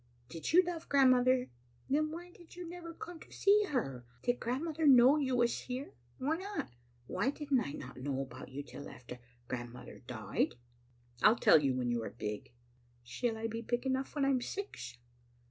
[0.29, 1.47] Did you love grandmother?
[1.87, 4.03] Then why did you never come to see her?
[4.23, 5.93] Did grandmother know you was here?
[6.17, 6.71] Why not?
[7.05, 10.55] Why didn't I not know about you till after grandmother died?"
[11.21, 12.51] "I'll tell you when you are big.""
[13.03, 14.97] Shall I be big enough when I am six?"